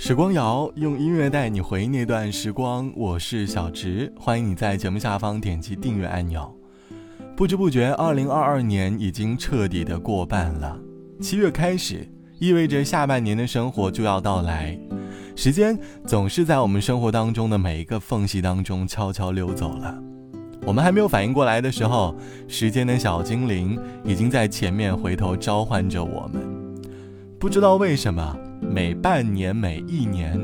[0.00, 6.48] 时光谣用音乐带你回忆那段时光，我是小植，欢迎你在节目下方点击订阅按钮。
[7.34, 10.78] 不知不觉，二零二二年已经彻底的过半了。
[11.20, 12.08] 七月开始，
[12.38, 14.78] 意味着下半年的生活就要到来。
[15.34, 15.76] 时间
[16.06, 20.00] 总是在我们生活当中的每一个缝隙当中悄悄溜走了。
[20.64, 22.14] 我们还没有反应过来的时候，
[22.46, 26.40] 时间的小精灵已经在前面回头召唤着我们。
[27.36, 28.38] 不知道为什么。
[28.60, 30.38] 每半年、每一年，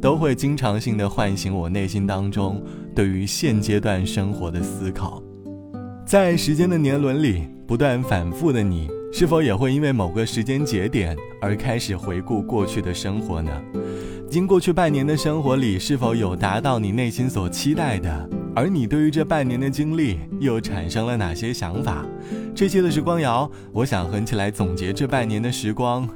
[0.00, 2.62] 都会经常性的唤醒我内心当中
[2.94, 5.22] 对于现阶段生活的思考。
[6.06, 13.50] 在时间的年轮里不断反复的你，是否也会因为某个时间节点而开始回顾过去的生活呢？
[14.28, 18.28] 经过去半年的生活里，是否有达到你内心所期待的？
[18.54, 22.04] 而你对于这半年的经历又产生了哪些想法？
[22.54, 26.08] 这期的时光谣，我想和你一起来总结这半年的时光。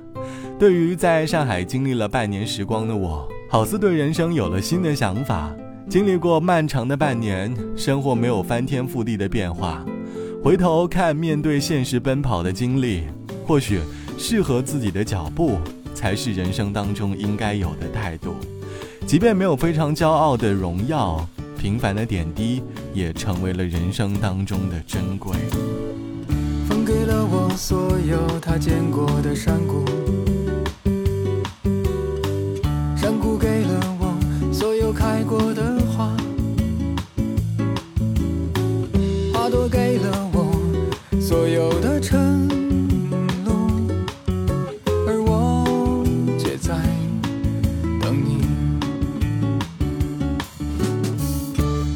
[0.65, 5.55] 对于在上海经历了半年时光的我，好似对人生有了新的想法。
[5.91, 9.85] 经历过漫长的半年，生活没有翻天覆地的变化。
[10.43, 13.03] 回头看面对现实奔跑的经历，
[13.47, 13.79] 或许
[14.17, 15.59] 适合自己的脚步，
[15.93, 18.35] 才是人生当中应该有的态度。
[19.07, 22.63] 即便没有非常骄傲的荣耀，平凡的点滴
[22.95, 25.37] 也成为了人生当中的珍贵。
[26.67, 29.85] 风给了我所有他见过的山谷。
[35.37, 36.17] 我的花
[39.33, 42.47] 花朵给了我所有的承
[43.45, 43.53] 诺
[45.09, 46.05] 而我
[46.39, 46.77] 却在
[48.01, 48.47] 等你。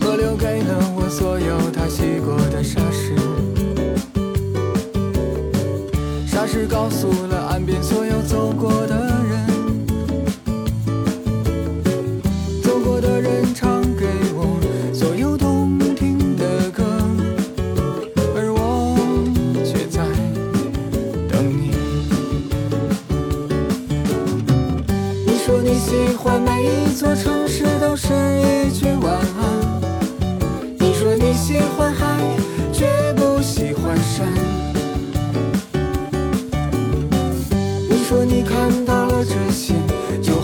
[0.01, 3.15] 河流给了我所有他洗过的沙石
[6.27, 7.98] 沙石告诉了岸边所
[38.69, 39.77] 看到了真心，
[40.23, 40.38] 就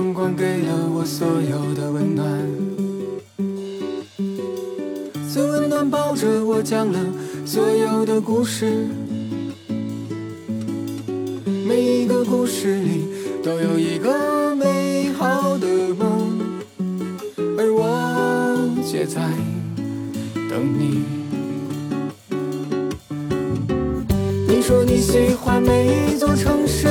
[0.00, 2.26] 阳光给了我所有的温暖，
[5.30, 6.98] 最温暖抱着我讲了
[7.44, 8.86] 所有的故事，
[11.66, 13.08] 每一个故事里
[13.42, 15.66] 都有一个美好的
[15.98, 16.40] 梦，
[17.58, 19.20] 而我却在
[20.48, 21.04] 等你。
[24.48, 26.88] 你说你喜欢每一座城市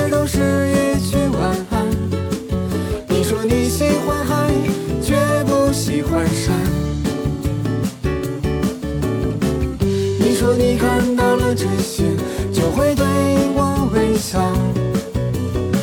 [11.60, 12.06] 这些
[12.54, 13.06] 就会对
[13.54, 14.40] 我微笑，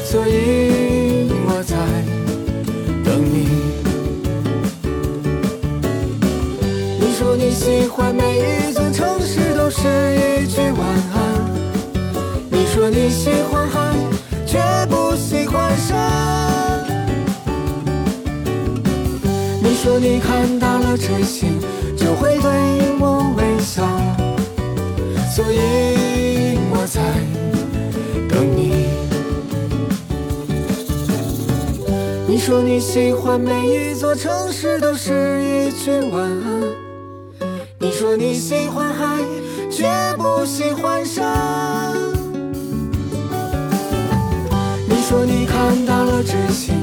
[0.06, 1.76] 所以我在
[3.04, 3.46] 等你。
[6.98, 10.80] 你说你喜欢每一座城市都是一句晚
[11.12, 11.20] 安，
[12.50, 13.94] 你说你喜欢海，
[14.46, 14.58] 却
[14.88, 15.94] 不喜欢山。
[19.60, 21.48] 你说你看到了这些，
[21.98, 22.50] 就会对
[22.98, 23.84] 我微笑，
[25.36, 26.98] 所以我在
[28.26, 28.86] 等你。
[32.26, 36.62] 你说你喜欢每一座城市都是一句晚安，
[37.78, 39.22] 你说你喜欢海，
[39.70, 41.94] 却不喜欢山。
[44.88, 46.76] 你说你看到了真心，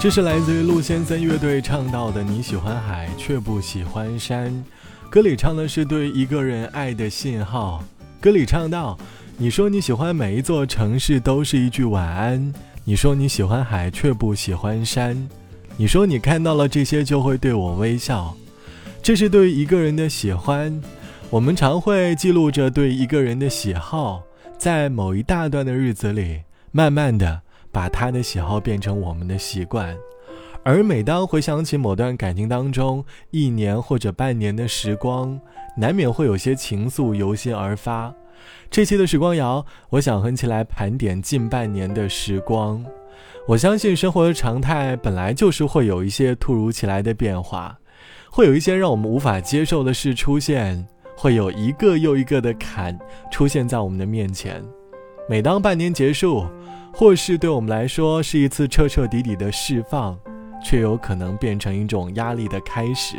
[0.00, 4.64] 这是来自于陆先生乐队唱到的“你喜欢海却不喜欢山”，
[5.10, 7.84] 歌里唱的是对一个人爱的信号。
[8.18, 8.98] 歌里唱到
[9.36, 12.52] ：“你说你喜欢每一座城市都是一句晚安，
[12.84, 15.28] 你说你喜欢海却不喜欢山，
[15.76, 18.34] 你说你看到了这些就会对我微笑。”
[19.02, 20.80] 这是对一个人的喜欢。
[21.30, 24.24] 我们常会记录着对一个人的喜好，
[24.58, 26.42] 在某一大段的日子里，
[26.72, 27.42] 慢慢的。
[27.72, 29.96] 把他的喜好变成我们的习惯，
[30.64, 35.40] 而每当回想起某段感情当中一年或者半年的时光，
[35.76, 38.12] 难免会有些情愫由心而发。
[38.68, 42.84] 这期的时光谣，我想和起来盘点近半年的时光。
[43.46, 47.78] 我相信生活的常态本来就是会有一些突如其来的变化，
[48.32, 50.88] 会有一些让我们无法接受的事出现，
[51.20, 52.98] 会有一个又一个的坎
[53.30, 54.64] 出现在我们的面前。
[55.28, 56.46] 每当半年结束，
[56.94, 60.18] 或是对我们来说是一次彻彻底底的释放，
[60.64, 63.18] 却有可能变成一种压力的开始。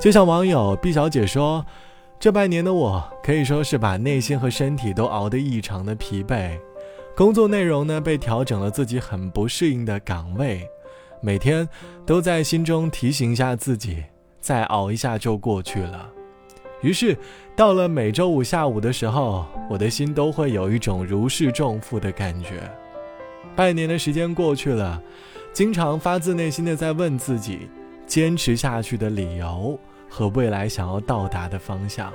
[0.00, 1.62] 就像网友毕小姐说
[2.18, 6.58] ：“这半年的我可以说是把内心和身体都熬得异常的疲惫，
[7.14, 10.66] 工作内容呢被调整了自己很不适应的岗位，
[11.20, 11.68] 每天
[12.06, 14.02] 都在心中提醒一下自己，
[14.40, 16.12] 再熬一下就过去了。”
[16.80, 17.16] 于是，
[17.56, 22.62] 到了每周五下午的时候，我的心都会有一种如释重负的感觉。
[23.56, 25.02] 半年的时间过去了，
[25.52, 27.68] 经常发自内心的在问自己，
[28.06, 29.76] 坚持下去的理由
[30.08, 32.12] 和未来想要到达的方向。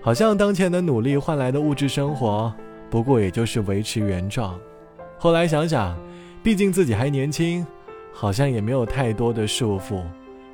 [0.00, 2.52] 好像当前的努力换来的物质生活，
[2.88, 4.58] 不过也就是维持原状。
[5.18, 5.96] 后来想想，
[6.42, 7.66] 毕竟自己还年轻，
[8.12, 10.02] 好像也没有太多的束缚，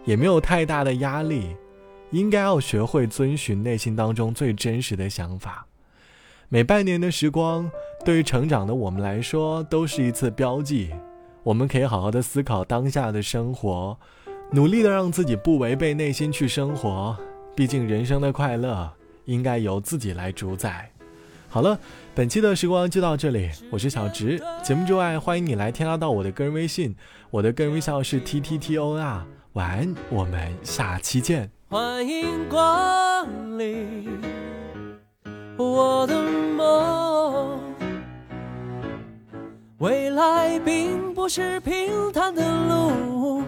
[0.05, 1.55] 也没有太大的压力，
[2.11, 5.67] 应该要学会遵循内心当中最真实的想法。
[6.49, 7.71] 每半年的时光，
[8.05, 10.91] 对于成长的我们来说，都是一次标记。
[11.43, 13.99] 我们可以好好的思考当下的生活，
[14.53, 17.17] 努力的让自己不违背内心去生活。
[17.55, 18.91] 毕竟人生的快乐
[19.25, 20.91] 应该由自己来主宰。
[21.49, 21.79] 好了，
[22.15, 24.43] 本期的时光就到这里，我是小直。
[24.63, 26.95] 节目之外，欢迎你来添加到我的个人微信，
[27.31, 29.27] 我的个人微信号是 t t t o n r。
[29.55, 31.58] 晚安，我们下期见。
[31.71, 34.07] 欢迎光临
[35.59, 36.15] 我的
[36.57, 37.61] 梦。
[39.77, 43.43] 未来并不是平坦的路，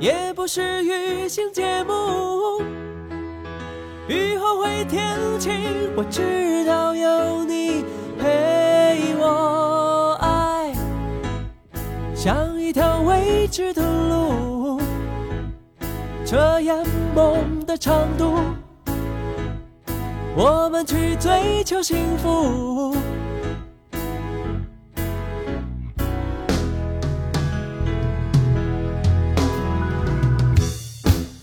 [0.00, 2.60] 也不是雨行节目。
[4.08, 5.52] 雨后会天晴，
[5.94, 7.84] 我知道有你
[8.18, 10.18] 陪我。
[10.20, 10.74] 爱
[12.12, 14.61] 像一条未知的路，
[16.32, 16.74] 遮掩
[17.14, 18.38] 梦的长度。
[20.34, 22.96] 我们去追求幸福。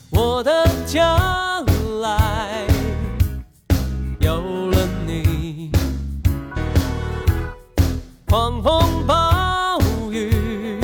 [0.10, 1.64] 我的将
[2.02, 2.66] 来
[4.20, 4.42] 有
[4.72, 5.72] 了你，
[8.28, 10.80] 狂风暴雨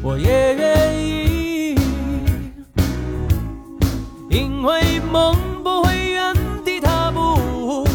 [0.00, 0.67] 我也愿
[4.28, 7.86] 因为梦不会原地踏步，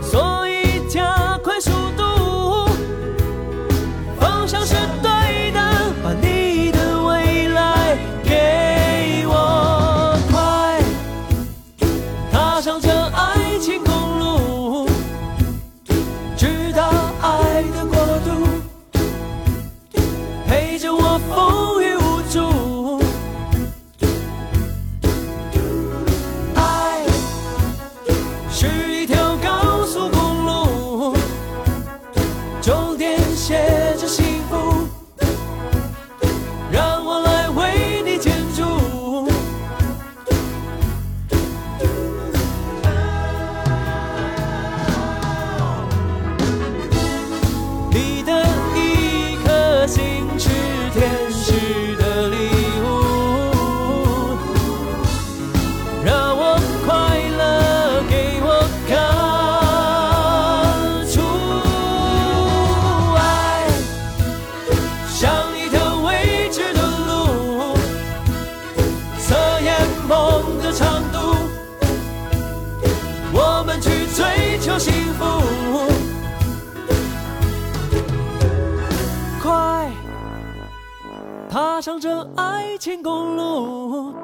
[0.00, 2.66] 所以加快速度，
[4.20, 5.60] 方向是对的，
[6.04, 10.80] 把你的未来给我，快。
[12.30, 12.80] 踏上
[33.42, 33.81] share.
[81.82, 84.14] 上这爱情公路。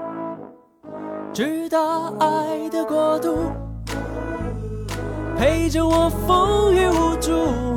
[1.35, 1.79] 直达
[2.21, 3.37] 爱的国度，
[5.37, 7.68] 陪着我风雨无阻。